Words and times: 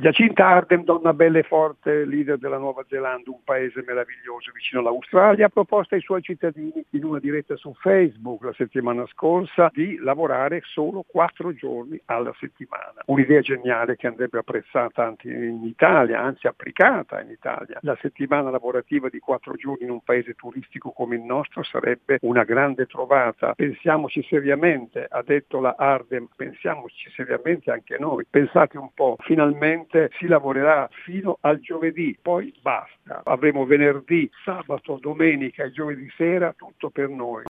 Jacinta 0.00 0.46
Ardern, 0.46 0.84
donna 0.84 1.12
bella 1.12 1.40
e 1.40 1.42
forte, 1.42 2.04
leader 2.04 2.38
della 2.38 2.58
Nuova 2.58 2.84
Zelanda, 2.88 3.30
un 3.32 3.42
paese 3.42 3.82
meraviglioso 3.84 4.52
vicino 4.54 4.78
all'Australia, 4.80 5.46
ha 5.46 5.48
proposto 5.48 5.96
ai 5.96 6.00
suoi 6.00 6.22
cittadini 6.22 6.84
in 6.90 7.02
una 7.02 7.18
diretta 7.18 7.56
su 7.56 7.74
Facebook 7.74 8.44
la 8.44 8.52
settimana 8.52 9.04
scorsa 9.08 9.68
di 9.72 9.98
lavorare 9.98 10.60
solo 10.62 11.04
quattro 11.04 11.52
giorni 11.52 12.00
alla 12.04 12.32
settimana. 12.38 13.02
Un'idea 13.06 13.40
geniale 13.40 13.96
che 13.96 14.06
andrebbe 14.06 14.38
apprezzata 14.38 15.04
anche 15.04 15.32
in 15.32 15.64
Italia, 15.64 16.20
anzi 16.20 16.46
applicata 16.46 17.20
in 17.20 17.30
Italia. 17.30 17.80
La 17.80 17.98
settimana 18.00 18.50
lavorativa 18.50 19.08
di 19.08 19.18
quattro 19.18 19.54
giorni 19.54 19.82
in 19.82 19.90
un 19.90 20.02
paese 20.02 20.34
turistico 20.34 20.92
come 20.92 21.16
il 21.16 21.22
nostro 21.22 21.64
sarebbe 21.64 22.18
una 22.20 22.44
grande 22.44 22.86
trovata. 22.86 23.52
Pensiamoci 23.54 24.22
seriamente, 24.22 25.08
ha 25.10 25.22
detto 25.22 25.58
la 25.58 25.74
Ardern, 25.76 26.28
pensiamoci 26.36 27.10
seriamente 27.10 27.72
anche 27.72 27.96
noi. 27.98 28.24
Pensate 28.30 28.78
un 28.78 28.90
po', 28.94 29.16
finalmente 29.18 29.86
si 30.18 30.26
lavorerà 30.26 30.88
fino 31.04 31.38
al 31.40 31.60
giovedì, 31.60 32.16
poi 32.20 32.52
basta. 32.60 33.22
Avremo 33.24 33.64
venerdì, 33.64 34.30
sabato, 34.44 34.98
domenica 35.00 35.64
e 35.64 35.70
giovedì 35.70 36.10
sera 36.16 36.52
tutto 36.56 36.90
per 36.90 37.08
noi. 37.08 37.44